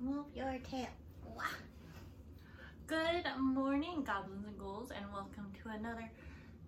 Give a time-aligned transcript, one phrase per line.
[0.00, 0.88] Move your tail.
[1.36, 1.44] Wah.
[2.86, 6.10] Good morning, goblins and ghouls, and welcome to another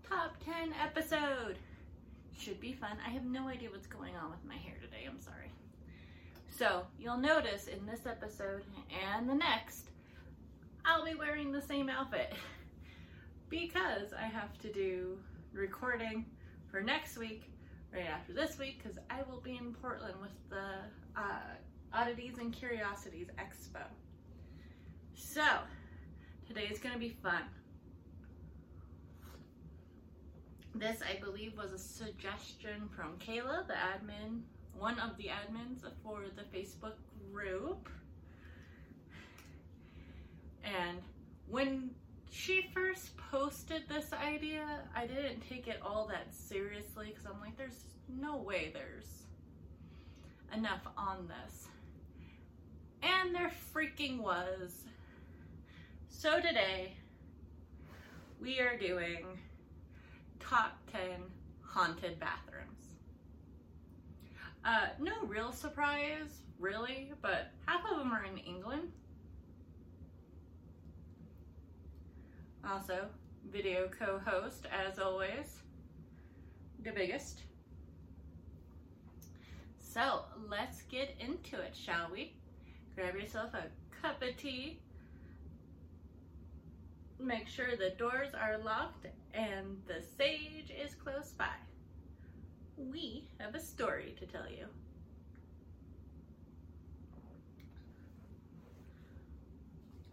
[0.09, 1.59] top 10 episode.
[2.39, 2.97] Should be fun.
[3.05, 5.07] I have no idea what's going on with my hair today.
[5.09, 5.51] I'm sorry.
[6.49, 8.65] So, you'll notice in this episode
[9.15, 9.91] and the next,
[10.85, 12.33] I'll be wearing the same outfit
[13.51, 15.19] because I have to do
[15.53, 16.25] recording
[16.71, 17.51] for next week
[17.93, 21.57] right after this week because I will be in Portland with the uh,
[21.97, 23.83] Oddities and Curiosities Expo.
[25.15, 25.47] So,
[26.47, 27.43] today is going to be fun.
[30.75, 34.43] This, I believe, was a suggestion from Kayla, the admin,
[34.79, 36.97] one of the admins for the Facebook
[37.33, 37.89] group.
[40.65, 40.99] And
[41.49, 41.93] when
[42.31, 47.57] she first posted this idea, I didn't take it all that seriously because I'm like,
[47.57, 47.85] there's
[48.21, 49.23] no way there's
[50.55, 51.69] enough on this.
[53.07, 54.83] And there freaking was.
[56.09, 56.95] So today,
[58.41, 59.25] we are doing
[60.41, 61.01] top 10
[61.63, 62.83] haunted bathrooms.
[64.65, 68.91] Uh, no real surprise, really, but half of them are in England.
[72.69, 73.07] Also,
[73.53, 75.61] video co-host, as always,
[76.83, 77.43] the biggest.
[79.79, 82.35] So, let's get into it, shall we?
[82.97, 83.65] Grab yourself a
[84.01, 84.79] cup of tea.
[87.21, 91.49] Make sure the doors are locked and the sage is close by.
[92.79, 94.65] We have a story to tell you.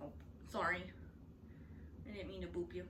[0.01, 0.11] Oh,
[0.51, 0.83] sorry.
[2.07, 2.83] I didn't mean to boop you.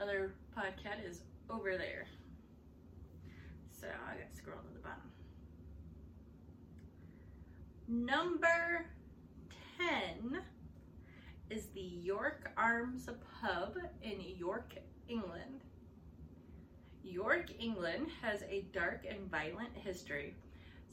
[0.00, 2.06] Other podcast is over there.
[3.84, 5.10] So I got to scroll to the bottom.
[7.86, 8.86] Number
[9.78, 10.40] 10
[11.50, 13.10] is the York Arms
[13.42, 14.74] Pub in York,
[15.06, 15.60] England.
[17.02, 20.34] York, England has a dark and violent history,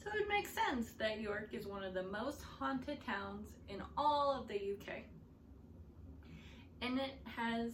[0.04, 4.38] so it makes sense that York is one of the most haunted towns in all
[4.38, 5.04] of the UK.
[6.82, 7.72] And it has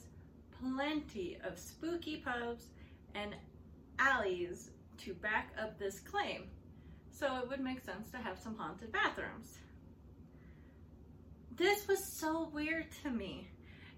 [0.61, 2.67] plenty of spooky pubs
[3.17, 3.35] and
[3.99, 6.45] alleys to back up this claim.
[7.19, 9.59] So it would make sense to have some haunted bathrooms.
[11.57, 13.49] This was so weird to me.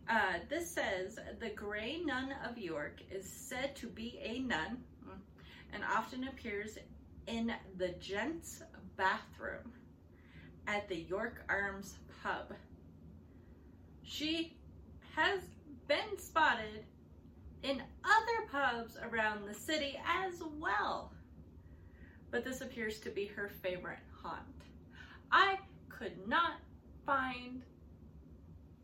[0.08, 4.78] Uh, this says the Grey Nun of York is said to be a nun
[5.75, 6.78] and often appears
[7.26, 8.62] in the gents'
[8.97, 9.70] bathroom
[10.66, 12.54] at the York Arms pub.
[14.03, 14.56] She
[15.14, 15.41] has
[15.86, 16.86] been spotted
[17.62, 21.12] in other pubs around the city as well.
[22.30, 24.41] But this appears to be her favorite haunt.
[25.32, 25.58] I
[25.88, 26.54] could not
[27.04, 27.62] find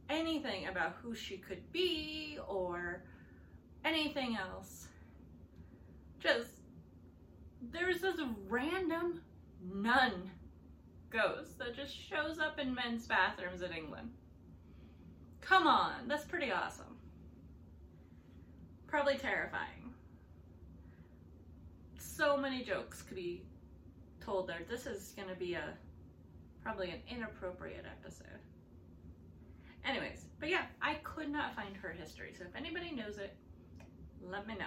[0.09, 3.03] anything about who she could be or
[3.85, 4.89] anything else.
[6.19, 6.51] Just,
[7.61, 9.23] there's this random
[9.63, 10.31] nun
[11.11, 14.11] ghost that just shows up in men's bathrooms in England.
[15.41, 16.97] Come on, that's pretty awesome.
[18.89, 19.86] Probably terrifying.
[22.07, 23.43] So many jokes could be
[24.25, 24.61] told there.
[24.71, 25.75] This is going to be a
[26.63, 28.41] probably an inappropriate episode.
[29.85, 32.33] Anyways, but yeah, I could not find her history.
[32.37, 33.37] So if anybody knows it,
[34.23, 34.67] let me know.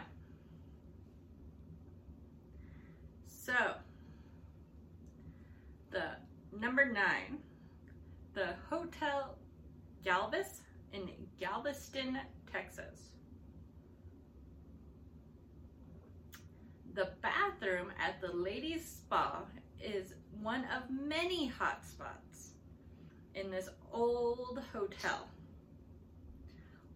[3.26, 3.54] So,
[5.90, 6.04] the
[6.58, 7.40] number nine,
[8.34, 9.38] the Hotel
[10.04, 10.62] Galvez
[10.94, 12.20] in Galveston,
[12.52, 13.10] Texas.
[16.96, 19.44] The bathroom at the ladies' spa
[19.82, 22.52] is one of many hot spots
[23.36, 25.28] in this old hotel.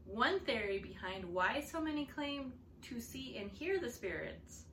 [0.06, 2.54] One theory behind why so many claim
[2.84, 4.66] to see and hear the spirits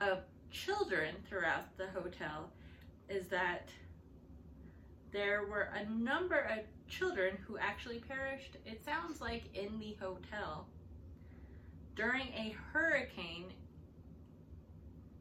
[0.00, 2.52] of children throughout the hotel
[3.08, 3.70] is that
[5.10, 10.68] there were a number of children who actually perished, it sounds like, in the hotel
[11.96, 13.52] during a hurricane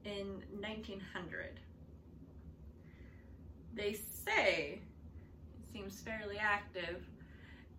[0.08, 1.60] in 1900.
[3.74, 4.80] They say,
[5.60, 7.06] it seems fairly active,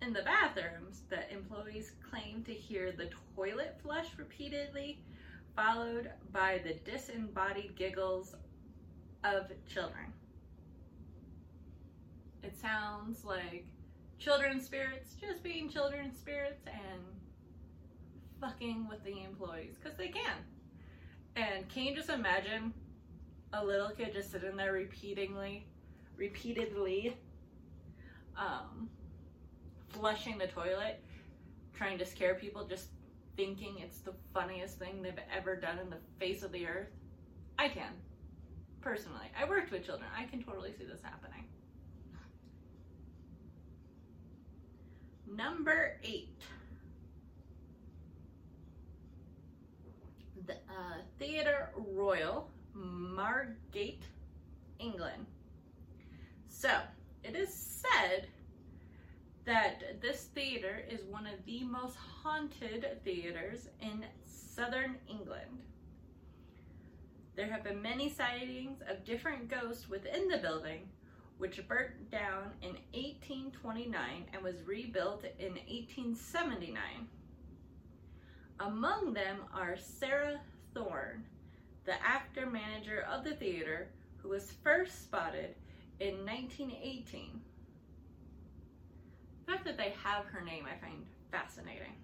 [0.00, 5.00] in the bathrooms that employees claim to hear the toilet flush repeatedly,
[5.56, 8.36] followed by the disembodied giggles
[9.24, 10.12] of children.
[12.44, 13.66] It sounds like
[14.18, 17.02] children's spirits just being children's spirits and
[18.40, 20.36] fucking with the employees because they can.
[21.38, 22.74] And can you just imagine
[23.52, 25.66] a little kid just sitting there repeatedly,
[26.16, 27.16] repeatedly,
[28.36, 28.88] um,
[29.88, 31.00] flushing the toilet,
[31.74, 32.88] trying to scare people, just
[33.36, 36.88] thinking it's the funniest thing they've ever done in the face of the earth?
[37.56, 37.92] I can.
[38.80, 39.30] Personally.
[39.40, 40.10] I worked with children.
[40.16, 41.44] I can totally see this happening.
[45.24, 46.42] Number eight.
[50.48, 54.02] The uh, Theatre Royal, Margate,
[54.78, 55.26] England.
[56.48, 56.70] So,
[57.22, 58.28] it is said
[59.44, 65.62] that this theater is one of the most haunted theaters in southern England.
[67.36, 70.88] There have been many sightings of different ghosts within the building,
[71.36, 76.82] which burnt down in 1829 and was rebuilt in 1879.
[78.60, 80.40] Among them are Sarah
[80.74, 81.24] Thorne,
[81.84, 85.54] the actor manager of the theater, who was first spotted
[86.00, 87.40] in 1918.
[89.46, 91.94] The fact that they have her name I find fascinating.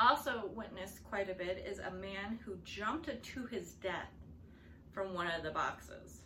[0.00, 4.10] Also witnessed quite a bit is a man who jumped to his death
[4.92, 6.22] from one of the boxes.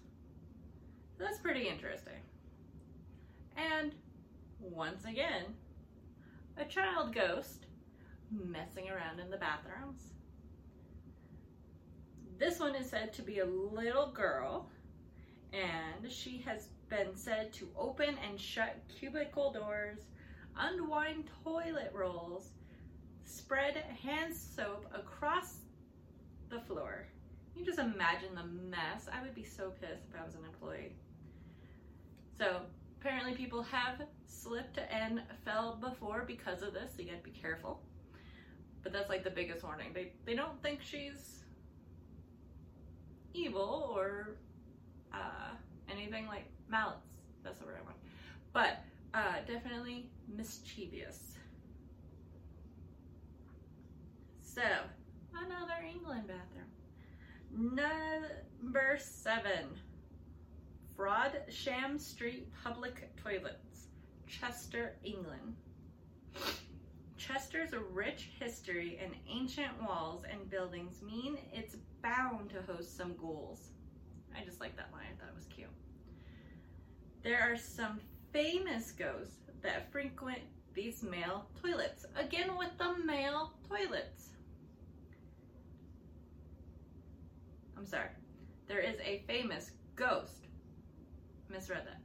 [1.18, 2.22] That's pretty interesting.
[3.56, 3.94] And
[4.60, 5.44] once again,
[6.56, 7.66] a child ghost
[8.30, 10.12] messing around in the bathrooms.
[12.38, 14.70] This one is said to be a little girl,
[15.52, 19.98] and she has been said to open and shut cubicle doors,
[20.56, 22.50] unwind toilet rolls,
[23.24, 25.58] spread hand soap across
[26.48, 27.06] the floor.
[27.56, 29.08] You just imagine the mess.
[29.12, 30.92] I would be so pissed if I was an employee.
[32.36, 32.60] So
[33.00, 37.82] apparently people have slipped and fell before because of this, so you gotta be careful.
[38.88, 39.88] But that's like the biggest warning.
[39.92, 41.44] They they don't think she's
[43.34, 44.36] evil or
[45.12, 45.50] uh,
[45.92, 46.96] anything like malice.
[47.44, 47.98] That's the word I want.
[48.54, 48.82] But
[49.12, 51.34] uh, definitely mischievous.
[54.40, 54.62] So,
[55.34, 57.76] another England bathroom.
[58.62, 59.66] Number seven.
[60.96, 63.88] Frodsham Street Public Toilets,
[64.26, 65.56] Chester, England.
[67.18, 73.70] Chester's rich history and ancient walls and buildings mean it's bound to host some ghouls.
[74.36, 75.68] I just like that line, I thought it was cute.
[77.24, 78.00] There are some
[78.32, 80.38] famous ghosts that frequent
[80.74, 82.06] these male toilets.
[82.16, 84.28] Again with the male toilets.
[87.76, 88.10] I'm sorry.
[88.68, 90.46] There is a famous ghost.
[91.50, 92.00] Misread that.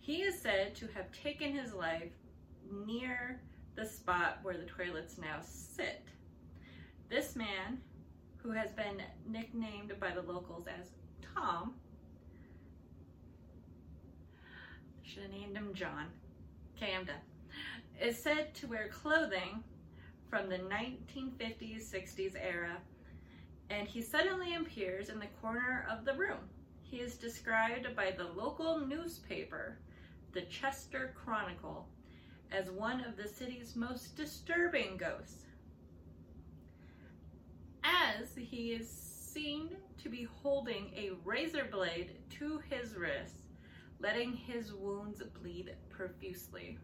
[0.00, 2.12] He is said to have taken his life
[2.70, 3.40] near
[3.74, 6.04] the spot where the toilets now sit.
[7.08, 7.78] This man,
[8.36, 10.90] who has been nicknamed by the locals as
[11.34, 11.74] Tom,
[15.02, 16.06] should have named him John.
[16.76, 17.16] Okay, I'm done.
[18.00, 19.62] Is said to wear clothing
[20.28, 22.78] from the 1950s, 60s era,
[23.70, 26.48] and he suddenly appears in the corner of the room.
[26.82, 29.78] He is described by the local newspaper,
[30.32, 31.88] the Chester Chronicle,
[32.52, 35.44] as one of the city's most disturbing ghosts.
[37.84, 39.70] As he is seen
[40.02, 43.36] to be holding a razor blade to his wrist,
[44.00, 46.78] letting his wounds bleed profusely.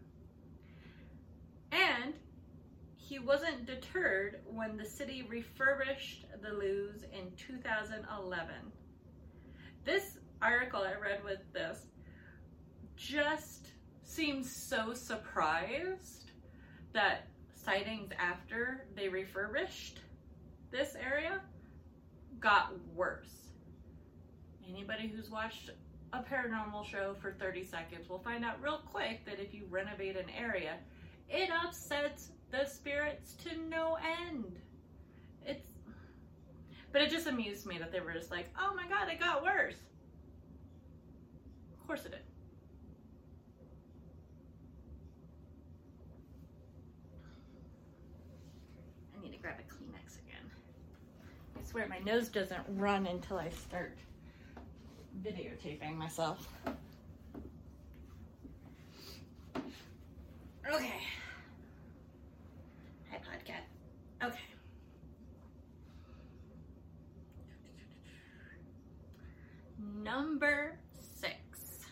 [1.71, 2.13] And
[2.95, 8.53] he wasn't deterred when the city refurbished the loos in 2011.
[9.85, 11.85] This article I read with this
[12.95, 13.68] just
[14.09, 16.31] seems so surprised
[16.93, 19.99] that sightings after they refurbished
[20.71, 21.41] this area
[22.39, 23.51] got worse.
[24.67, 25.71] Anybody who's watched
[26.13, 30.15] a paranormal show for 30 seconds will find out real quick that if you renovate
[30.17, 30.73] an area,
[31.29, 33.97] it upsets the spirits to no
[34.27, 34.59] end.
[35.45, 35.65] It's
[36.91, 39.43] but it just amused me that they were just like, "Oh my god, it got
[39.43, 39.77] worse."
[41.79, 42.21] Of course it did.
[49.15, 50.49] I need to grab a Kleenex again.
[51.55, 53.95] I swear my nose doesn't run until I start
[55.23, 56.47] videotaping myself.
[60.67, 61.01] Okay.
[63.11, 64.27] Hi, podcast.
[64.27, 64.39] Okay.
[70.03, 70.79] Number
[71.17, 71.85] six.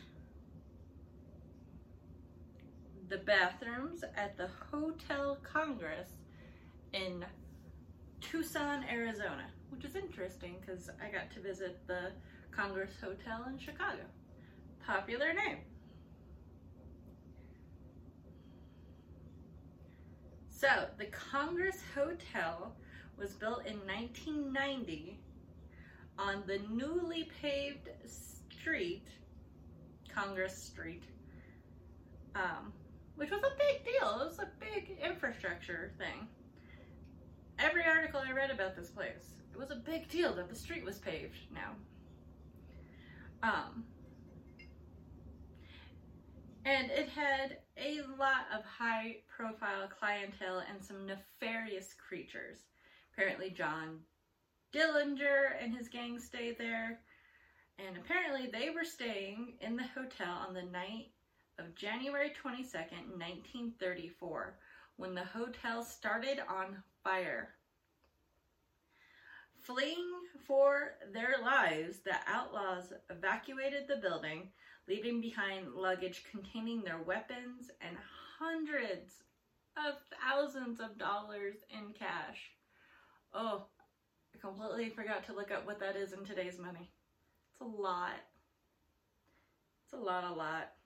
[3.10, 6.10] The bathrooms at the Hotel Congress
[6.94, 7.24] in
[8.22, 9.46] Tucson, Arizona.
[9.70, 12.12] Which is interesting because I got to visit the
[12.52, 14.04] Congress Hotel in Chicago.
[14.86, 15.60] Popular name.
[20.50, 22.76] So, the Congress Hotel
[23.16, 25.20] was built in 1990
[26.18, 29.08] on the newly paved street,
[30.10, 31.04] Congress Street,
[32.36, 32.74] um,
[33.16, 34.22] which was a big deal.
[34.22, 36.28] It was a big infrastructure thing.
[37.60, 40.86] Every article I read about this place, it was a big deal that the street
[40.86, 41.72] was paved now.
[43.42, 43.84] Um,
[46.64, 52.60] and it had a lot of high profile clientele and some nefarious creatures.
[53.14, 54.00] Apparently, John
[54.74, 57.00] Dillinger and his gang stayed there.
[57.80, 61.12] And apparently, they were staying in the hotel on the night
[61.58, 64.60] of January 22nd, 1934,
[64.98, 67.57] when the hotel started on fire.
[69.68, 70.14] Fleeing
[70.46, 74.44] for their lives, the outlaws evacuated the building,
[74.88, 77.98] leaving behind luggage containing their weapons and
[78.40, 79.24] hundreds
[79.76, 82.52] of thousands of dollars in cash.
[83.34, 83.66] Oh,
[84.34, 86.90] I completely forgot to look up what that is in today's money.
[87.52, 88.24] It's a lot.
[89.84, 90.77] It's a lot, a lot.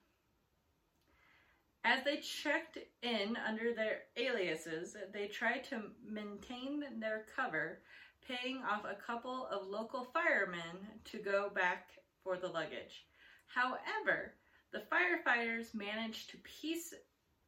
[1.84, 7.80] As they checked in under their aliases, they tried to maintain their cover,
[8.26, 11.90] paying off a couple of local firemen to go back
[12.22, 13.04] for the luggage.
[13.46, 14.34] However,
[14.72, 16.94] the firefighters managed to piece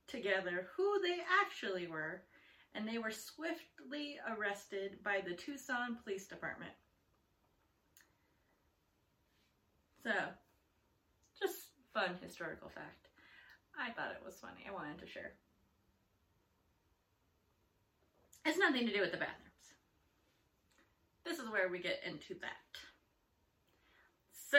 [0.08, 2.22] together who they actually were,
[2.74, 6.72] and they were swiftly arrested by the Tucson Police Department.
[10.02, 10.12] So,
[11.40, 13.03] just fun historical fact.
[13.78, 14.64] I thought it was funny.
[14.68, 15.32] I wanted to share.
[18.46, 19.44] It's nothing to do with the bathrooms.
[21.24, 22.78] This is where we get into that.
[24.50, 24.58] So,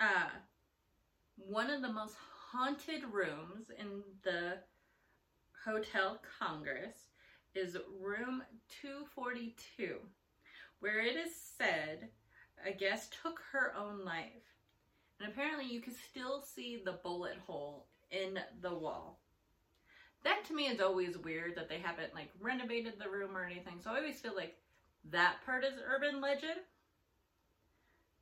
[0.00, 0.28] uh,
[1.36, 2.16] one of the most
[2.50, 4.58] haunted rooms in the
[5.64, 7.08] Hotel Congress
[7.54, 8.42] is room
[8.82, 9.96] 242,
[10.80, 12.08] where it is said
[12.66, 14.55] a guest took her own life.
[15.20, 19.20] And apparently, you can still see the bullet hole in the wall.
[20.24, 23.80] That to me is always weird that they haven't like renovated the room or anything.
[23.82, 24.56] So I always feel like
[25.10, 26.60] that part is urban legend,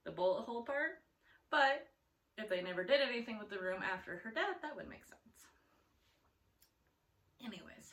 [0.05, 1.01] the bullet hole part.
[1.51, 1.87] But
[2.37, 5.21] if they never did anything with the room after her death, that would make sense.
[7.41, 7.93] Anyways,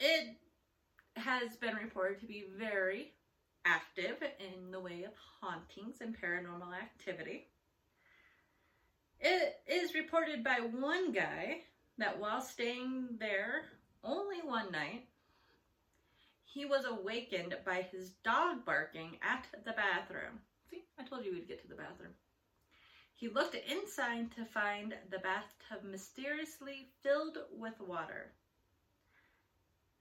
[0.00, 0.36] it
[1.16, 3.12] has been reported to be very
[3.64, 7.46] active in the way of hauntings and paranormal activity.
[9.20, 11.62] It is reported by one guy
[11.98, 13.64] that while staying there
[14.02, 15.04] only one night,
[16.44, 20.40] he was awakened by his dog barking at the bathroom.
[20.70, 22.12] See, I told you we'd get to the bathroom.
[23.14, 28.32] He looked inside to find the bathtub mysteriously filled with water.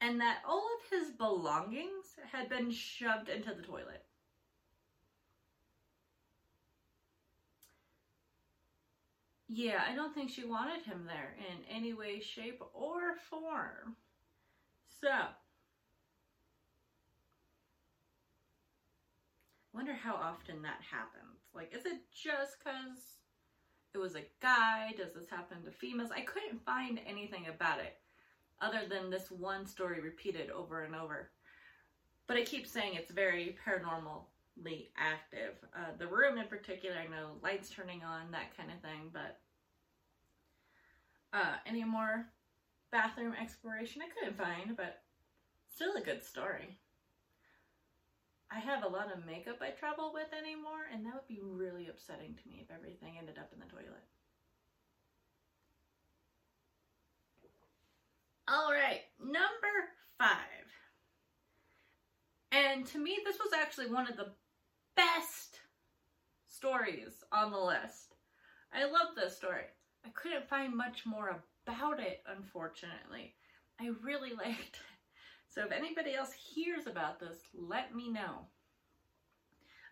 [0.02, 4.04] And that all of his belongings had been shoved into the toilet.
[9.48, 13.96] Yeah, I don't think she wanted him there in any way, shape, or form.
[15.02, 15.12] So,
[19.74, 21.42] wonder how often that happens.
[21.54, 23.18] Like, is it just because
[23.94, 24.94] it was a guy?
[24.98, 26.12] Does this happen to females?
[26.16, 28.01] I couldn't find anything about it
[28.62, 31.32] other than this one story repeated over and over.
[32.28, 35.56] But I keep saying it's very paranormally active.
[35.76, 39.40] Uh, the room in particular, I know lights turning on, that kind of thing, but
[41.34, 42.28] uh, any more
[42.92, 45.02] bathroom exploration I couldn't find, but
[45.74, 46.78] still a good story.
[48.54, 51.88] I have a lot of makeup I travel with anymore, and that would be really
[51.88, 54.04] upsetting to me if everything ended up in the toilet.
[58.52, 59.40] All right, number
[60.18, 60.38] five.
[62.52, 64.34] And to me, this was actually one of the
[64.98, 65.60] best
[66.48, 68.16] stories on the list.
[68.74, 69.64] I love this story.
[70.06, 73.36] I couldn't find much more about it, unfortunately.
[73.80, 74.80] I really liked it.
[75.48, 78.48] So if anybody else hears about this, let me know.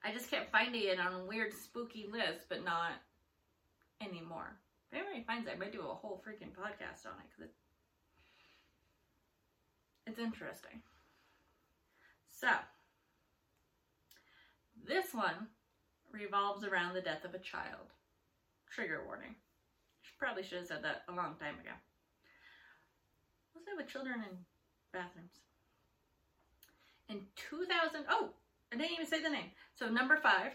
[0.03, 2.91] I just kept finding it on weird spooky lists, but not
[4.01, 4.59] anymore.
[4.91, 7.53] If anybody finds it, I might do a whole freaking podcast on it because it,
[10.09, 10.81] it's interesting.
[12.29, 12.49] So,
[14.87, 15.47] this one
[16.11, 17.93] revolves around the death of a child.
[18.71, 19.35] Trigger warning.
[20.17, 21.71] Probably should have said that a long time ago.
[23.55, 24.37] mostly with children in
[24.91, 25.31] bathrooms.
[27.07, 28.29] In 2000, oh,
[28.71, 29.51] I didn't even say the name.
[29.75, 30.51] So number five,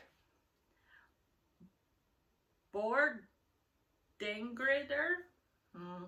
[2.75, 3.16] Bordengrider
[5.75, 6.04] hmm,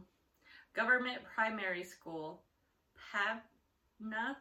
[0.75, 2.43] Government Primary School,
[3.13, 4.37] Pabna,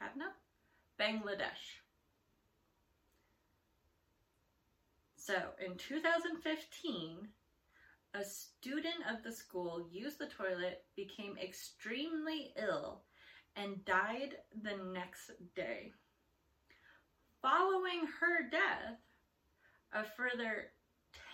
[0.00, 0.30] Pabna,
[0.98, 1.80] Bangladesh.
[5.16, 5.34] So
[5.64, 7.28] in 2015,
[8.14, 13.02] a student of the school used the toilet, became extremely ill,
[13.56, 15.92] and died the next day.
[17.40, 18.98] Following her death,
[19.92, 20.72] a further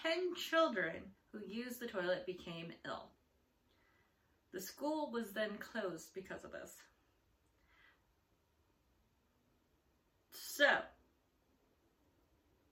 [0.02, 1.02] 10 children
[1.32, 3.10] who used the toilet became ill.
[4.52, 6.76] The school was then closed because of this.
[10.32, 10.78] So,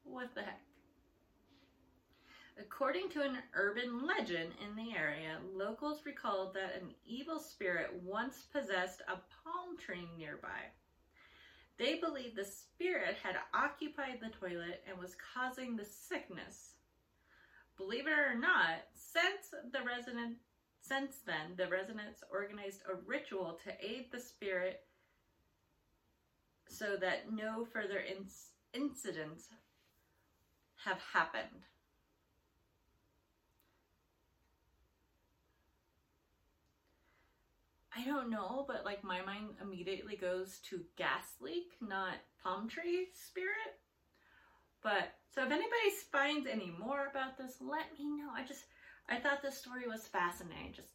[0.02, 0.60] what the heck?
[2.60, 8.46] According to an urban legend in the area, locals recalled that an evil spirit once
[8.52, 10.72] possessed a palm tree nearby.
[11.78, 16.74] They believed the spirit had occupied the toilet and was causing the sickness.
[17.76, 20.38] Believe it or not, since the resident
[20.88, 24.80] since then, the residents organized a ritual to aid the spirit
[26.68, 28.02] so that no further
[28.72, 29.48] incidents
[30.84, 31.64] have happened.
[37.94, 43.08] I don't know, but like my mind immediately goes to gas leak, not palm tree
[43.12, 43.80] spirit.
[44.82, 48.30] But so if anybody finds any more about this, let me know.
[48.34, 48.64] I just
[49.08, 50.72] I thought this story was fascinating.
[50.74, 50.92] Just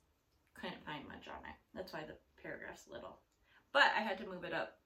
[0.53, 1.55] couldn't find much on it.
[1.73, 3.17] That's why the paragraph's little.
[3.71, 4.77] But I had to move it up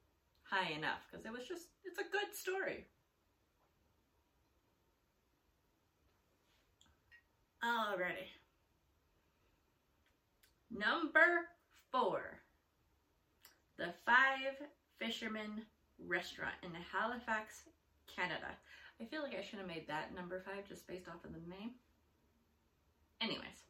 [0.43, 2.85] high enough because it was just it's a good story.
[7.63, 8.31] Alrighty.
[10.71, 11.49] Number
[11.91, 12.39] four.
[13.77, 14.55] The Five
[14.99, 15.63] Fishermen
[16.07, 17.63] Restaurant in Halifax,
[18.07, 18.55] Canada.
[19.01, 21.49] I feel like I should have made that number five just based off of the
[21.49, 21.71] name.
[23.21, 23.65] Anyways,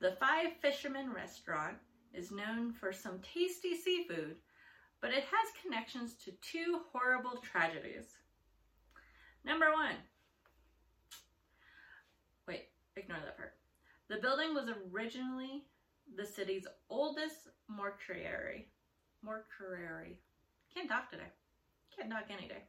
[0.00, 1.76] the Five Fishermen Restaurant
[2.12, 4.36] is known for some tasty seafood,
[5.00, 8.16] but it has connections to two horrible tragedies.
[9.44, 9.96] Number one.
[12.48, 13.54] Wait, ignore that part.
[14.08, 15.64] The building was originally
[16.16, 18.68] the city's oldest mortuary.
[19.22, 20.18] Mortuary.
[20.74, 21.32] Can't talk today.
[21.96, 22.64] Can't talk any day.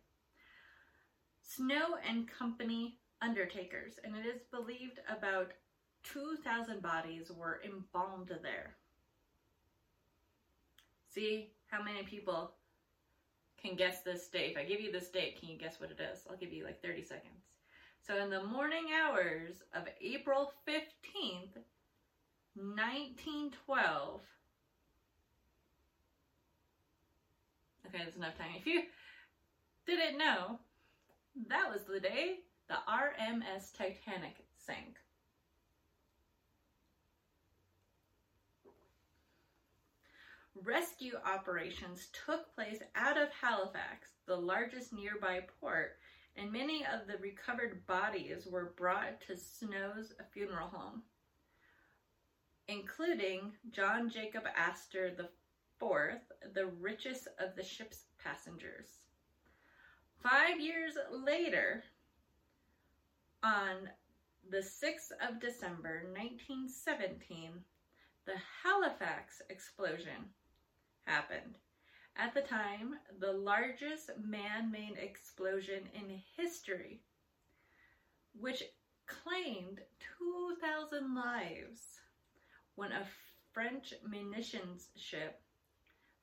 [1.41, 5.51] Snow and Company undertakers, and it is believed about
[6.03, 8.75] 2,000 bodies were embalmed there.
[11.13, 12.53] See how many people
[13.61, 14.51] can guess this date.
[14.51, 16.19] If I give you this date, can you guess what it is?
[16.29, 17.43] I'll give you like 30 seconds.
[18.05, 21.57] So in the morning hours of April 15th,
[22.55, 24.21] 1912,
[27.87, 28.47] okay, that's enough time.
[28.55, 28.83] If you
[29.85, 30.59] didn't know,
[31.49, 34.97] that was the day the RMS Titanic sank.
[40.63, 45.97] Rescue operations took place out of Halifax, the largest nearby port,
[46.35, 51.03] and many of the recovered bodies were brought to Snow's funeral home,
[52.67, 58.87] including John Jacob Astor IV, the richest of the ship's passengers.
[60.21, 61.83] Five years later,
[63.43, 63.89] on
[64.49, 67.51] the 6th of December 1917,
[68.25, 70.31] the Halifax explosion
[71.05, 71.57] happened.
[72.15, 77.01] At the time, the largest man made explosion in history,
[78.39, 78.63] which
[79.05, 79.79] claimed
[80.17, 81.81] 2,000 lives
[82.75, 83.05] when a
[83.53, 85.41] French munitions ship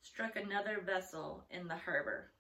[0.03, 2.31] struck another vessel in the harbor.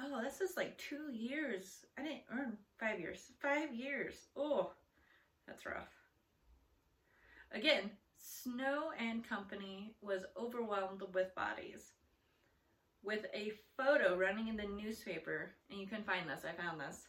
[0.00, 1.84] Oh, this is like two years.
[1.98, 3.30] I didn't earn five years.
[3.40, 4.14] Five years.
[4.36, 4.72] Oh,
[5.46, 5.88] that's rough.
[7.52, 11.92] Again, Snow and Company was overwhelmed with bodies.
[13.04, 17.06] With a photo running in the newspaper, and you can find this, I found this.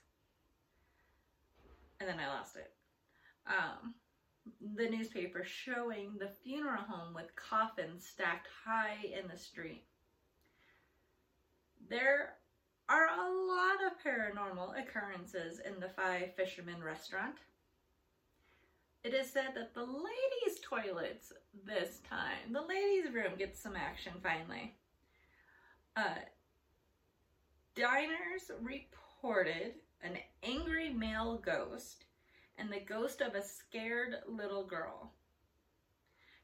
[2.00, 2.71] And then I lost it.
[3.48, 3.95] Um,
[4.76, 9.86] the newspaper showing the funeral home with coffins stacked high in the street.
[11.89, 12.34] There
[12.88, 17.36] are a lot of paranormal occurrences in the Five Fishermen restaurant.
[19.04, 21.32] It is said that the ladies' toilets
[21.65, 24.76] this time, the ladies' room gets some action finally.
[25.95, 26.15] Uh,
[27.76, 32.06] diners reported an angry male ghost
[32.58, 35.12] and the ghost of a scared little girl.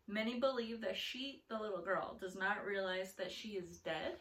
[0.08, 4.18] Many believe that she, the little girl, does not realize that she is dead,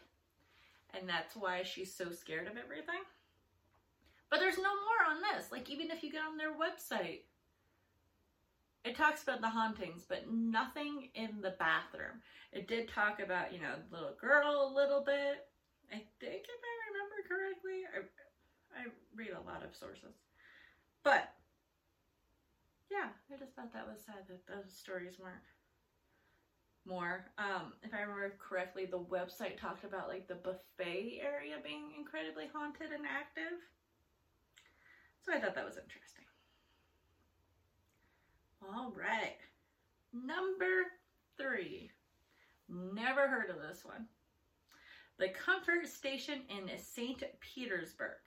[0.97, 3.01] and that's why she's so scared of everything.
[4.29, 5.51] But there's no more on this.
[5.51, 7.21] Like, even if you get on their website,
[8.83, 12.23] it talks about the hauntings, but nothing in the bathroom.
[12.51, 15.47] It did talk about, you know, the little girl a little bit.
[15.91, 17.99] I think, if I remember correctly, I,
[18.79, 18.83] I
[19.15, 20.15] read a lot of sources.
[21.03, 21.33] But,
[22.89, 25.43] yeah, I just thought that was sad that those stories weren't
[26.85, 27.25] more.
[27.37, 32.47] Um, if I remember correctly, the website talked about like the buffet area being incredibly
[32.53, 33.57] haunted and active.
[35.21, 36.25] So I thought that was interesting.
[38.63, 39.37] All right.
[40.13, 40.85] Number
[41.37, 41.91] three.
[42.69, 44.07] Never heard of this one.
[45.19, 47.23] The Comfort Station in St.
[47.41, 48.17] Petersburg.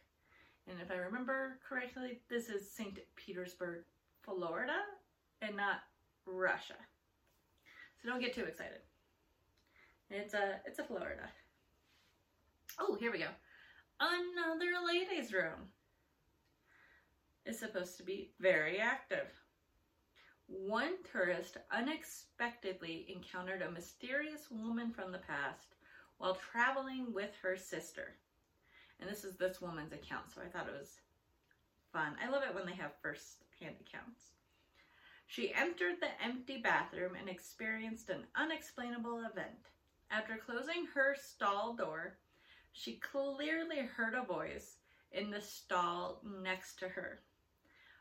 [0.69, 2.99] And if I remember correctly, this is St.
[3.17, 3.85] Petersburg,
[4.23, 4.79] Florida,
[5.43, 5.81] and not
[6.27, 6.75] Russia.
[8.05, 8.81] So don't get too excited.
[10.11, 11.31] It's a it's a Florida.
[12.79, 13.29] Oh, here we go.
[13.99, 15.71] Another ladies' room.
[17.47, 19.29] Is supposed to be very active.
[20.47, 25.77] One tourist unexpectedly encountered a mysterious woman from the past
[26.19, 28.17] while traveling with her sister.
[29.01, 31.01] And this is this woman's account, so I thought it was
[31.93, 32.17] fun.
[32.23, 34.21] I love it when they have first hand accounts.
[35.27, 39.71] She entered the empty bathroom and experienced an unexplainable event.
[40.11, 42.19] After closing her stall door,
[42.73, 44.77] she clearly heard a voice
[45.11, 47.21] in the stall next to her.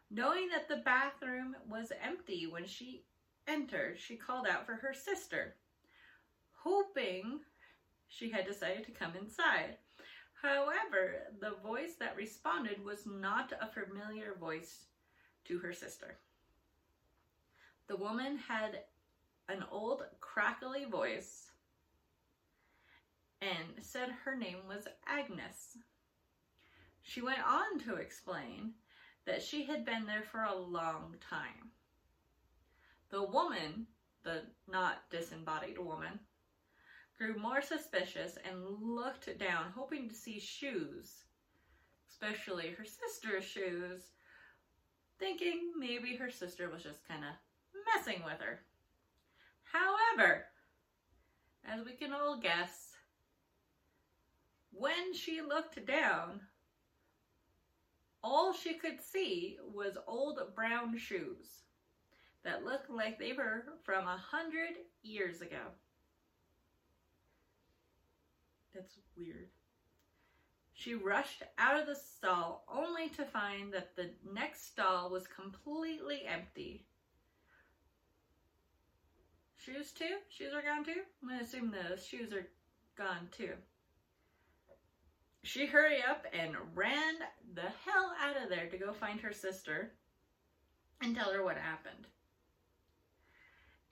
[0.09, 3.05] Knowing that the bathroom was empty when she
[3.47, 5.55] entered, she called out for her sister,
[6.51, 7.39] hoping
[8.07, 9.77] she had decided to come inside.
[10.41, 14.86] However, the voice that responded was not a familiar voice
[15.45, 16.17] to her sister.
[17.88, 18.84] The woman had
[19.50, 21.52] an old, crackly voice
[23.41, 25.78] and said her name was Agnes.
[27.02, 28.74] She went on to explain
[29.26, 31.72] that she had been there for a long time.
[33.10, 33.88] The woman,
[34.24, 36.19] the not disembodied woman,
[37.17, 41.26] grew more suspicious and looked down, hoping to see shoes,
[42.10, 44.12] especially her sister's shoes,
[45.19, 47.32] thinking maybe her sister was just kind of
[47.95, 48.62] messing with her.
[49.63, 50.45] However,
[51.65, 52.91] as we can all guess,
[54.71, 56.41] when she looked down,
[58.23, 61.63] all she could see was old brown shoes
[62.43, 65.71] that looked like they were from a hundred years ago.
[68.73, 69.49] That's weird.
[70.73, 76.23] She rushed out of the stall only to find that the next stall was completely
[76.27, 76.86] empty.
[79.63, 80.17] Shoes too?
[80.30, 81.04] Shoes are gone too?
[81.21, 82.47] I'm gonna assume those shoes are
[82.97, 83.54] gone too.
[85.43, 87.15] She hurried up and ran
[87.54, 89.93] the hell out of there to go find her sister
[91.02, 92.08] and tell her what happened.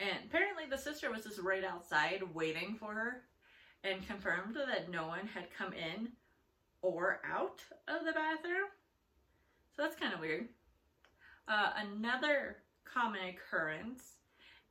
[0.02, 3.22] And apparently, the sister was just right outside waiting for her
[3.84, 6.10] and confirmed that no one had come in
[6.82, 8.68] or out of the bathroom.
[9.76, 10.50] So that's kind of weird.
[11.48, 14.16] Uh, another common occurrence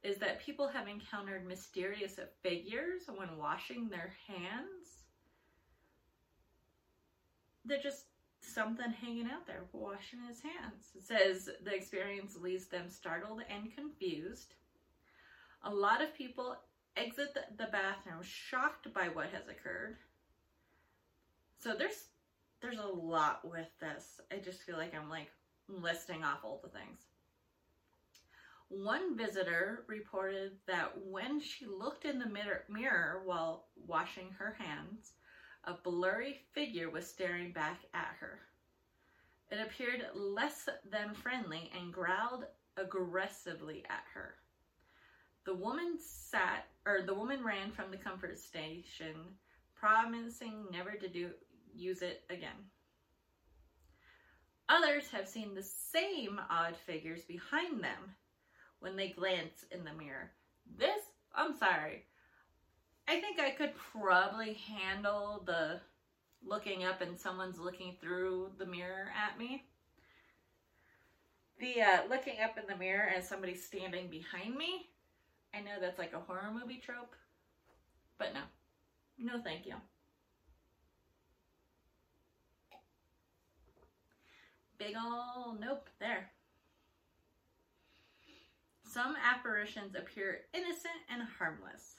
[0.03, 5.01] is that people have encountered mysterious figures when washing their hands
[7.65, 8.07] they're just
[8.41, 10.91] something hanging out there washing his hands.
[10.97, 14.55] It says the experience leaves them startled and confused.
[15.63, 16.57] A lot of people
[16.97, 19.97] exit the bathroom shocked by what has occurred.
[21.59, 22.07] So there's
[22.61, 24.21] there's a lot with this.
[24.33, 25.31] I just feel like I'm like
[25.69, 27.01] listing off all the things.
[28.71, 35.15] One visitor reported that when she looked in the mirror, while washing her hands,
[35.65, 38.39] a blurry figure was staring back at her.
[39.51, 42.45] It appeared less than friendly and growled
[42.77, 44.37] aggressively at her.
[45.47, 49.17] The woman sat, or the woman ran from the comfort station,
[49.75, 51.31] promising never to do
[51.75, 52.71] use it again.
[54.69, 58.15] Others have seen the same odd figures behind them
[58.81, 60.31] when they glance in the mirror.
[60.79, 61.03] This,
[61.35, 62.05] I'm sorry,
[63.09, 65.81] I think I could probably handle the
[66.47, 69.65] looking up and someone's looking through the mirror at me.
[71.61, 74.91] The uh, looking up in the mirror as somebody's standing behind me,
[75.55, 77.15] I know that's like a horror movie trope,
[78.19, 78.41] but no.
[79.19, 79.75] No, thank you.
[84.79, 86.31] Big ol' nope there.
[88.93, 91.95] Some apparitions appear innocent and harmless,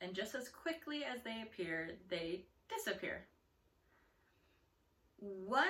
[0.00, 3.26] and just as quickly as they appear, they disappear.
[5.18, 5.66] One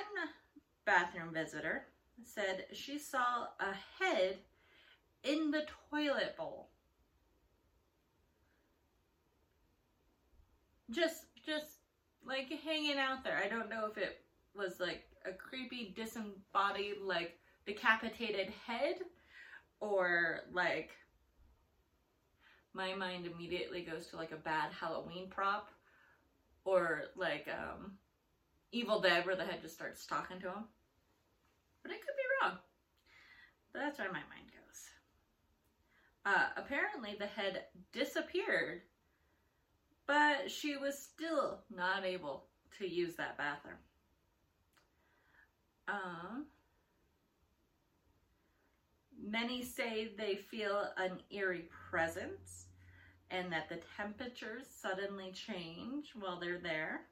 [0.85, 1.87] bathroom visitor
[2.25, 4.37] said she saw a head
[5.25, 6.69] in the toilet bowl.
[10.91, 11.79] Just just
[12.23, 13.41] like hanging out there.
[13.43, 14.21] I don't know if it
[14.55, 18.97] was like a creepy disembodied like decapitated head
[19.81, 20.91] or like
[22.75, 25.69] my mind immediately goes to like a bad Halloween prop
[26.65, 27.93] or like um
[28.73, 30.65] Evil Dead where the head just starts talking to him.
[31.83, 32.59] But I could be wrong.
[33.73, 34.91] But that's where my mind goes.
[36.27, 38.83] Uh, apparently the head disappeared,
[40.07, 42.47] but she was still not able
[42.79, 43.77] to use that bathroom.
[45.89, 46.47] Um,
[49.27, 52.67] many say they feel an eerie presence
[53.31, 57.03] and that the temperatures suddenly change while they're there.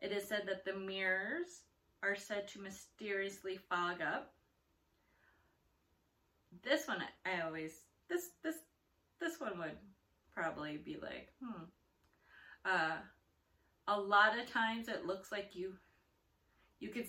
[0.00, 1.62] It is said that the mirrors
[2.02, 4.32] are said to mysteriously fog up.
[6.62, 7.72] This one I always
[8.08, 8.56] this this
[9.20, 9.76] this one would
[10.34, 11.64] probably be like, hmm.
[12.64, 12.96] Uh
[13.88, 15.74] a lot of times it looks like you
[16.80, 17.06] you could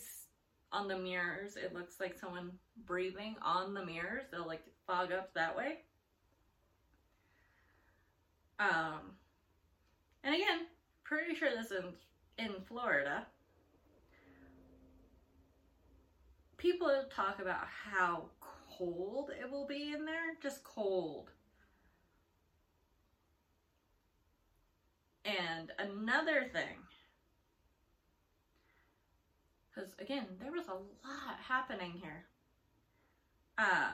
[0.71, 2.51] on the mirrors it looks like someone
[2.85, 4.25] breathing on the mirrors.
[4.31, 5.79] They'll like fog up that way.
[8.59, 9.13] Um
[10.23, 10.67] and again
[11.03, 11.83] pretty sure this is
[12.37, 13.25] in, in florida.
[16.57, 18.25] People talk about how
[18.77, 21.29] cold it will be in there just cold.
[25.25, 26.86] And another thing
[29.77, 32.25] because again, there was a lot happening here.
[33.57, 33.91] Uh,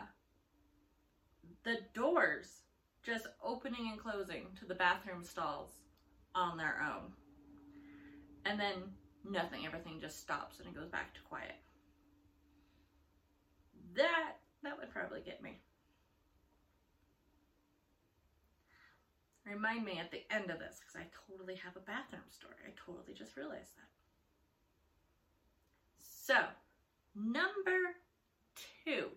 [1.63, 2.61] the doors
[3.03, 5.71] just opening and closing to the bathroom stalls
[6.35, 7.11] on their own.
[8.45, 8.75] And then
[9.29, 11.55] nothing, everything just stops and it goes back to quiet.
[13.95, 15.59] That that would probably get me.
[19.45, 22.55] Remind me at the end of this because I totally have a bathroom story.
[22.65, 24.02] I totally just realized that.
[26.25, 26.35] So,
[27.15, 27.77] number
[28.85, 29.07] two.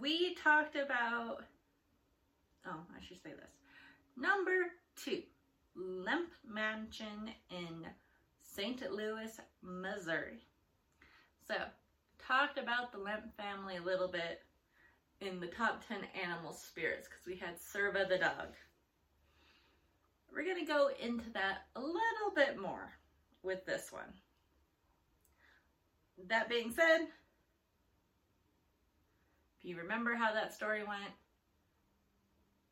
[0.00, 1.44] We talked about,
[2.66, 3.50] oh, I should say this.
[4.16, 5.20] Number two,
[5.76, 7.86] Lemp Mansion in
[8.40, 8.90] St.
[8.90, 10.38] Louis, Missouri.
[11.46, 11.56] So,
[12.26, 14.40] talked about the Lemp family a little bit
[15.20, 18.54] in the top 10 animal spirits because we had Serva the dog.
[20.32, 22.90] We're going to go into that a little bit more
[23.42, 24.12] with this one.
[26.28, 27.00] That being said,
[29.58, 31.12] if you remember how that story went,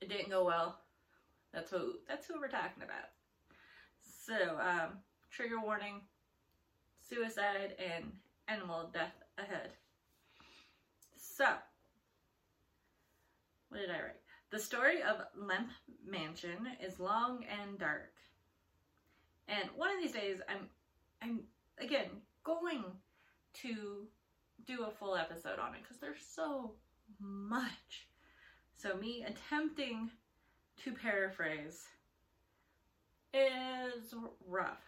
[0.00, 0.78] it didn't go well.
[1.52, 3.10] That's who that's who we're talking about.
[4.02, 4.98] So, um,
[5.30, 6.00] trigger warning,
[7.08, 8.12] suicide and
[8.48, 9.70] animal death ahead.
[11.16, 11.46] So,
[13.68, 14.20] what did I write?
[14.50, 15.70] The story of Lemp
[16.06, 18.12] Mansion is long and dark.
[19.50, 20.68] And one of these days, I'm,
[21.22, 21.40] I'm
[21.78, 22.06] again
[22.44, 22.84] going
[23.62, 24.06] to
[24.66, 26.72] do a full episode on it because there's so
[27.18, 28.06] much.
[28.76, 30.10] So me attempting
[30.84, 31.84] to paraphrase
[33.34, 34.14] is
[34.46, 34.82] rough.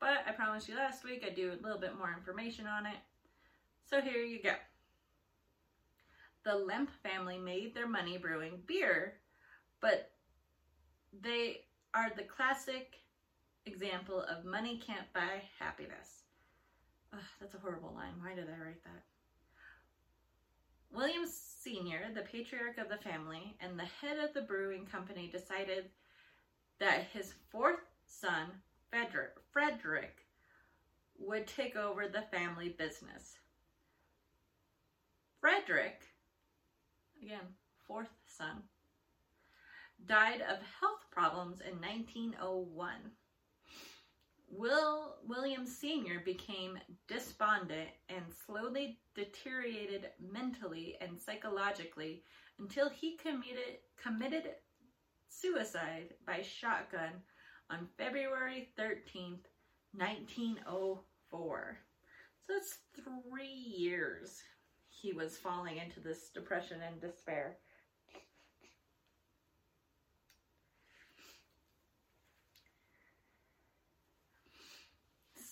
[0.00, 2.96] But I promised you last week I'd do a little bit more information on it.
[3.88, 4.54] So here you go.
[6.44, 9.14] The Lemp family made their money brewing beer,
[9.80, 10.10] but
[11.22, 12.94] they are the classic
[13.70, 16.24] example of money can't buy happiness.
[17.12, 18.14] Ugh, that's a horrible line.
[18.20, 19.02] Why did I write that?
[20.92, 25.84] William Sr., the patriarch of the family and the head of the brewing company, decided
[26.80, 28.46] that his fourth son,
[28.90, 30.26] Frederick, Frederick
[31.18, 33.36] would take over the family business.
[35.40, 36.00] Frederick,
[37.22, 37.54] again,
[37.86, 38.62] fourth son,
[40.06, 42.90] died of health problems in 1901.
[44.50, 46.20] Will William Sr.
[46.24, 52.24] became despondent and slowly deteriorated mentally and psychologically
[52.58, 54.50] until he committed, committed
[55.28, 57.22] suicide by shotgun
[57.70, 59.46] on February 13th,
[59.92, 61.78] 1904.
[62.46, 64.42] So it's three years
[64.88, 67.56] he was falling into this depression and despair.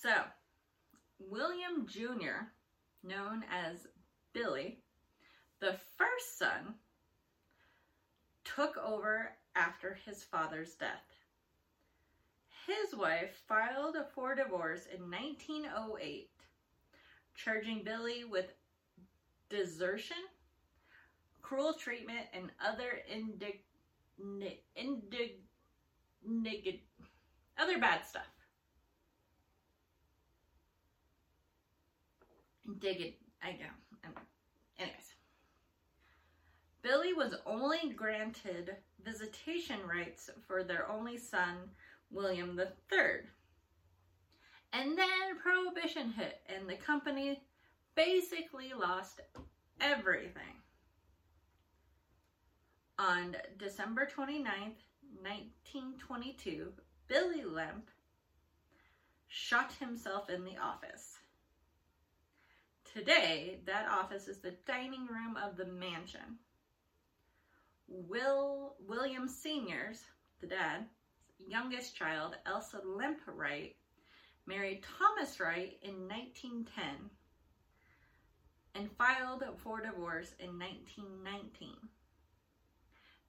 [0.01, 0.15] So,
[1.19, 2.47] William Jr.,
[3.03, 3.89] known as
[4.33, 4.79] Billy,
[5.59, 6.77] The first son
[8.45, 11.03] took over after his father's death.
[12.67, 16.31] His wife filed for divorce in 1908,
[17.35, 18.53] charging Billy with
[19.49, 20.29] desertion,
[21.43, 23.65] cruel treatment, and other indig-
[24.79, 25.41] indig-
[27.59, 28.38] other bad stuff.
[32.69, 33.73] Indig- I know.
[34.05, 34.13] Um,
[34.79, 35.15] anyways.
[36.83, 41.71] Billy was only granted visitation rights for their only son,
[42.11, 43.21] William III.
[44.73, 47.43] And then Prohibition hit, and the company
[47.95, 49.21] basically lost
[49.81, 50.63] everything.
[52.99, 54.83] On December 29th,
[55.23, 56.73] 1922,
[57.07, 57.89] Billy Lemp
[59.29, 61.18] shot himself in the office.
[62.99, 66.41] Today, that office is the dining room of the mansion.
[67.87, 70.03] Will William Sr.'s,
[70.41, 70.85] the dad,
[71.39, 73.77] youngest child, Elsa Lemp Wright,
[74.49, 76.85] married Thomas Wright in 1910
[78.75, 81.77] and filed for divorce in 1919.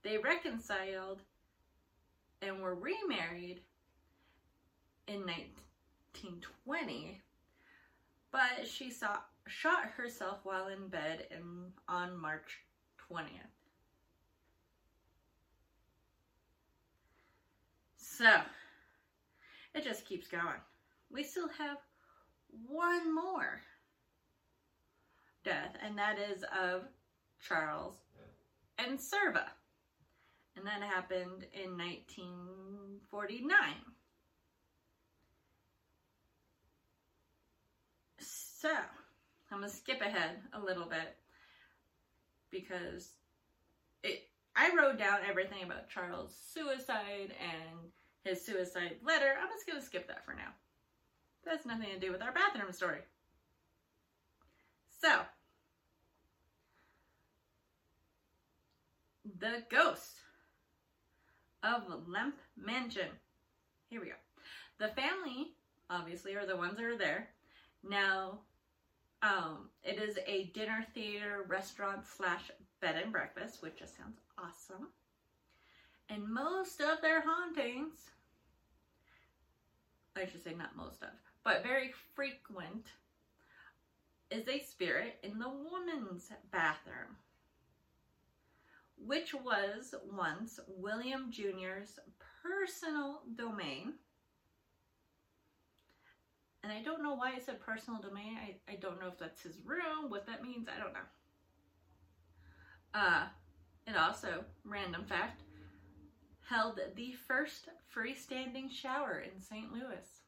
[0.01, 1.21] They reconciled
[2.41, 3.61] and were remarried
[5.07, 7.21] in 1920,
[8.31, 12.59] but she saw, shot herself while in bed in, on March
[13.11, 13.27] 20th.
[17.95, 18.41] So,
[19.73, 20.61] it just keeps going.
[21.11, 21.77] We still have
[22.67, 23.61] one more
[25.43, 26.83] death, and that is of
[27.39, 27.95] Charles
[28.77, 29.45] and Serva.
[30.55, 33.57] And that happened in 1949.
[38.19, 38.69] So,
[39.51, 41.17] I'm to skip ahead a little bit
[42.51, 43.09] because
[44.03, 47.91] it I wrote down everything about Charles' suicide and
[48.23, 49.33] his suicide letter.
[49.41, 50.51] I'm just to skip that for now.
[51.45, 52.99] That's nothing to do with our bathroom story.
[55.01, 55.21] So,
[59.39, 60.15] the ghost
[61.63, 63.07] of Lemp Mansion.
[63.89, 64.13] Here we go.
[64.79, 65.53] The family,
[65.89, 67.29] obviously, are the ones that are there.
[67.83, 68.39] Now,
[69.21, 72.51] um, it is a dinner theater, restaurant slash
[72.81, 74.87] bed and breakfast, which just sounds awesome.
[76.09, 77.97] And most of their hauntings,
[80.15, 81.09] I should say not most of,
[81.43, 82.87] but very frequent,
[84.31, 87.17] is a spirit in the woman's bathroom,
[88.97, 91.99] which was once William Jr.'s
[92.43, 93.93] personal domain.
[96.63, 98.37] And I don't know why it said personal domain.
[98.37, 100.99] I, I don't know if that's his room, what that means, I don't know.
[102.93, 103.23] Uh,
[103.87, 105.41] it also, random fact,
[106.49, 109.71] held the first freestanding shower in St.
[109.71, 110.21] Louis.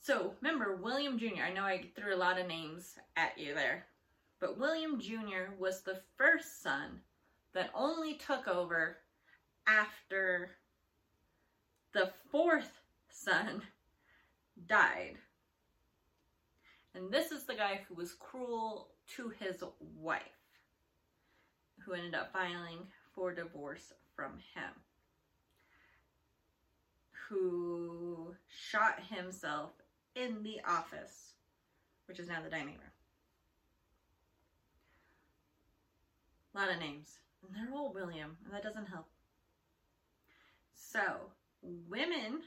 [0.00, 3.86] So remember, William Jr., I know I threw a lot of names at you there,
[4.38, 5.54] but William Jr.
[5.58, 7.00] was the first son
[7.54, 8.98] that only took over
[9.66, 10.50] after
[11.92, 13.62] the fourth son
[14.66, 15.16] died.
[16.94, 19.62] And this is the guy who was cruel to his
[20.00, 20.22] wife,
[21.84, 24.70] who ended up filing for divorce from him,
[27.28, 29.72] who shot himself
[30.14, 31.32] in the office,
[32.06, 32.92] which is now the dining room.
[36.54, 39.08] A lot of names, and they're all William, and that doesn't help.
[40.74, 42.42] So, women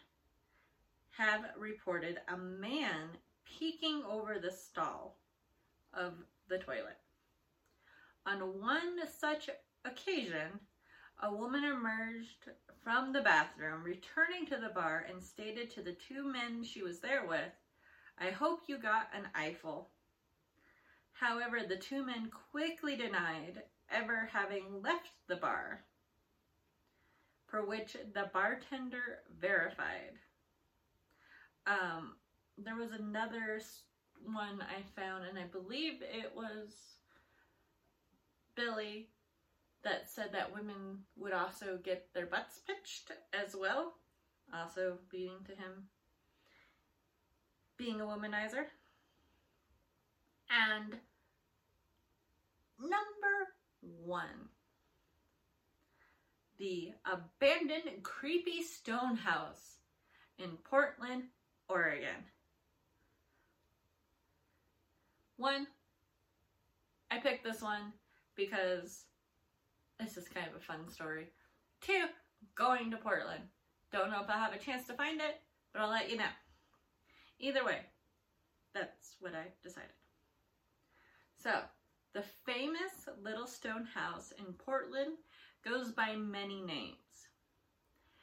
[1.18, 3.10] have reported a man
[3.46, 5.18] peeking over the stall
[5.94, 6.14] of
[6.48, 6.98] the toilet.
[8.26, 9.50] On one such
[9.84, 10.60] occasion,
[11.24, 12.50] a woman emerged
[12.84, 17.00] from the bathroom, returning to the bar, and stated to the two men she was
[17.00, 17.52] there with,
[18.20, 19.90] I hope you got an eyeful.
[21.13, 25.84] However, the two men quickly denied ever having left the bar,
[27.48, 30.20] for which the bartender verified.
[31.68, 32.15] Um,
[32.58, 33.62] there was another
[34.24, 36.74] one I found, and I believe it was
[38.56, 39.10] Billy
[39.84, 43.94] that said that women would also get their butts pitched as well,
[44.54, 45.88] also leading to him
[47.78, 48.65] being a womanizer.
[50.50, 50.96] And
[52.80, 53.54] number
[54.06, 54.50] one,
[56.58, 59.78] the abandoned creepy stone house
[60.40, 61.24] in Portland,
[61.70, 62.24] Oregon.
[65.38, 65.68] One,
[67.12, 67.94] I picked this one
[68.36, 69.06] because
[70.00, 71.28] it's just kind of a fun story.
[71.82, 72.06] Two,
[72.56, 73.44] going to Portland.
[73.92, 75.42] Don't know if I'll have a chance to find it,
[75.74, 76.26] but I'll let you know.
[77.40, 77.80] Either way,
[78.74, 79.90] that's what I decided.
[81.42, 81.52] So,
[82.13, 85.18] the famous Little Stone House in Portland
[85.63, 87.07] goes by many names.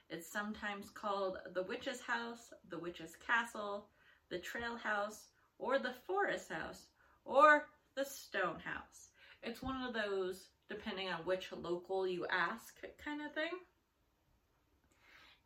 [0.09, 3.89] It's sometimes called the Witch's House, the Witch's Castle,
[4.29, 5.29] the Trail House,
[5.59, 6.87] or the Forest House,
[7.25, 9.11] or the Stone House.
[9.43, 13.51] It's one of those, depending on which local you ask, kind of thing.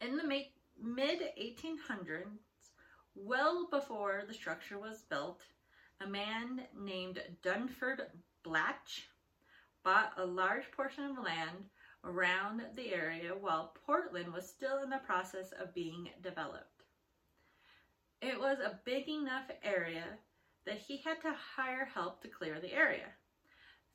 [0.01, 0.25] In the
[0.81, 2.39] mid 1800s,
[3.15, 5.41] well before the structure was built,
[6.01, 8.03] a man named Dunford
[8.45, 9.09] Blatch
[9.83, 11.71] bought a large portion of land
[12.05, 16.85] around the area while Portland was still in the process of being developed.
[18.21, 20.05] It was a big enough area
[20.67, 23.07] that he had to hire help to clear the area.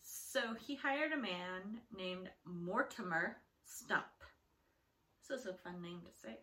[0.01, 4.05] So he hired a man named Mortimer Stump.
[5.29, 6.37] This is a fun name to say.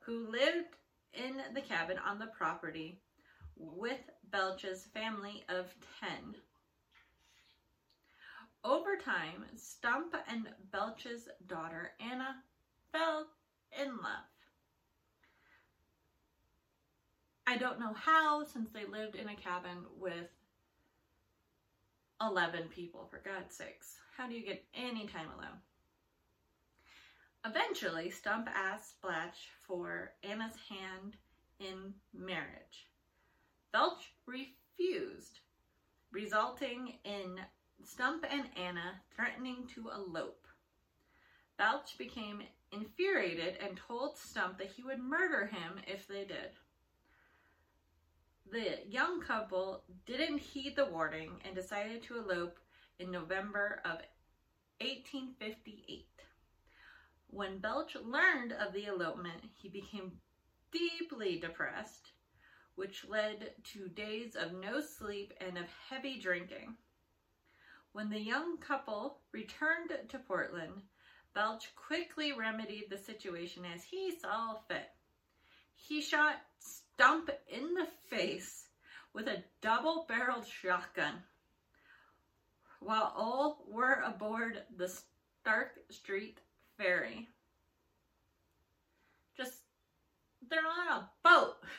[0.00, 0.76] Who lived
[1.14, 3.00] in the cabin on the property
[3.56, 6.34] with Balch's family of 10.
[8.64, 12.36] Over time, Stump and Balch's daughter Anna
[12.92, 13.26] fell
[13.78, 14.24] in love.
[17.46, 20.30] I don't know how, since they lived in a cabin with
[22.22, 23.98] 11 people, for God's sakes.
[24.16, 25.60] How do you get any time alone?
[27.44, 31.16] Eventually, Stump asked Blatch for Anna's hand
[31.60, 32.86] in marriage.
[33.72, 35.40] Balch refused,
[36.10, 37.40] resulting in
[37.82, 40.46] Stump and Anna threatening to elope.
[41.56, 46.50] Balch became infuriated and told Stump that he would murder him if they did.
[48.50, 52.58] The young couple didn't heed the warning and decided to elope
[52.98, 54.00] in November of
[54.80, 56.06] 1858.
[57.28, 60.20] When Balch learned of the elopement, he became
[60.70, 62.12] deeply depressed,
[62.74, 66.76] which led to days of no sleep and of heavy drinking.
[67.94, 70.82] When the young couple returned to Portland,
[71.32, 74.90] Balch quickly remedied the situation as he saw fit.
[75.76, 78.66] He shot Stump in the face
[79.12, 81.22] with a double barreled shotgun
[82.80, 84.92] while all were aboard the
[85.40, 86.40] Stark Street
[86.76, 87.28] ferry.
[89.36, 89.54] Just,
[90.50, 91.58] they're on a boat.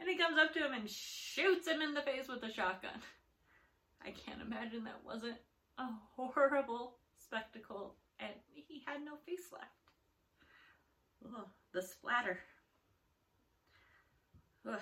[0.00, 3.00] and he comes up to him and shoots him in the face with a shotgun.
[4.04, 5.38] I can't imagine that wasn't
[5.78, 9.72] a horrible spectacle and he had no face left.
[11.24, 12.38] Ugh, the splatter.
[14.68, 14.80] Ugh.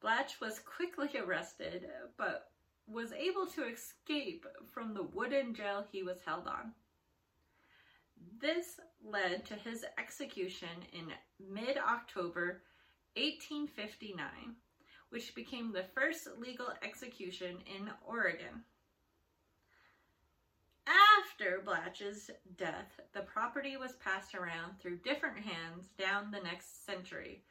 [0.00, 2.50] Blatch was quickly arrested, but
[2.86, 6.72] was able to escape from the wooden jail he was held on.
[8.40, 12.62] This led to his execution in mid October
[13.16, 14.56] 1859,
[15.10, 18.64] which became the first legal execution in Oregon.
[20.86, 27.42] After Blatch's death, the property was passed around through different hands down the next century,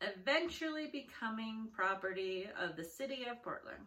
[0.00, 3.86] eventually becoming property of the city of Portland.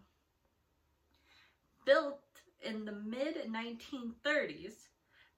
[1.85, 2.21] Built
[2.61, 4.87] in the mid 1930s,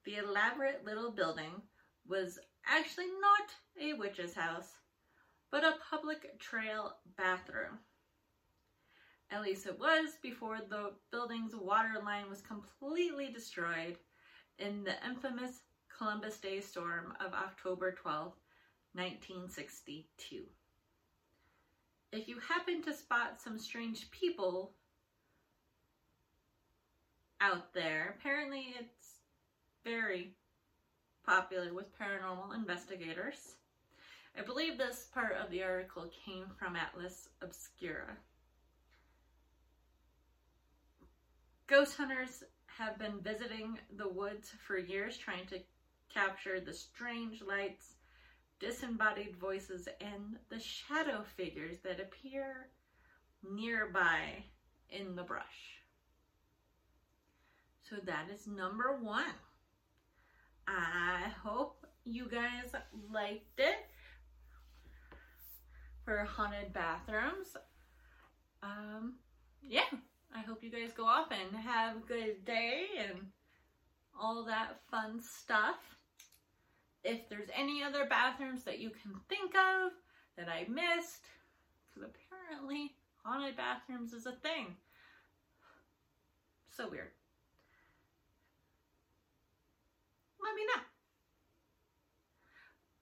[0.05, 1.61] the elaborate little building
[2.07, 3.49] was actually not
[3.81, 4.78] a witch's house,
[5.51, 7.79] but a public trail bathroom.
[9.31, 13.97] At least it was before the building's water line was completely destroyed
[14.57, 15.61] in the infamous
[15.95, 18.33] Columbus Day storm of October 12,
[18.93, 20.43] 1962.
[22.11, 24.71] If you happen to spot some strange people
[27.39, 29.19] out there, apparently it's
[29.83, 30.33] very
[31.25, 33.55] popular with paranormal investigators.
[34.39, 38.15] I believe this part of the article came from Atlas Obscura.
[41.67, 45.59] Ghost hunters have been visiting the woods for years trying to
[46.07, 47.95] capture the strange lights,
[48.61, 52.67] disembodied voices, and the shadow figures that appear
[53.43, 54.45] nearby
[54.89, 55.81] in the brush.
[57.89, 59.35] So that is number one.
[60.65, 62.71] I hope you guys
[63.11, 63.88] liked it
[66.09, 67.55] for haunted bathrooms.
[68.63, 69.17] Um,
[69.61, 69.91] yeah,
[70.35, 73.27] I hope you guys go off and have a good day and
[74.19, 75.75] all that fun stuff.
[77.03, 79.91] If there's any other bathrooms that you can think of
[80.35, 81.27] that I missed,
[81.93, 84.75] because apparently haunted bathrooms is a thing.
[86.75, 87.11] So weird.
[90.41, 90.81] Let me know.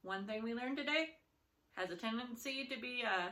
[0.01, 1.11] One thing we learned today
[1.77, 3.29] has a tendency to be uh,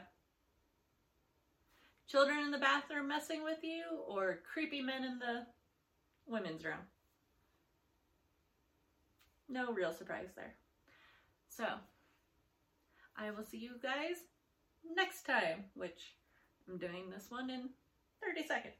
[2.07, 5.45] children in the bathroom messing with you or creepy men in the
[6.27, 6.85] women's room.
[9.49, 10.53] No real surprise there.
[11.49, 11.65] So,
[13.17, 14.17] I will see you guys
[14.95, 16.15] next time, which
[16.69, 17.69] I'm doing this one in
[18.23, 18.75] 30 seconds.